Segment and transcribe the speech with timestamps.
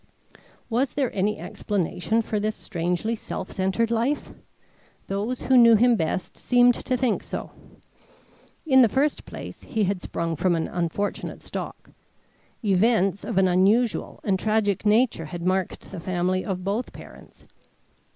[0.67, 4.31] Was there any explanation for this strangely self centred life?
[5.05, 7.51] Those who knew him best seemed to think so.
[8.65, 11.91] In the first place he had sprung from an unfortunate stock.
[12.65, 17.45] Events of an unusual and tragic nature had marked the family of both parents.